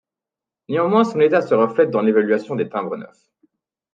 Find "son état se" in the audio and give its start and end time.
1.03-1.53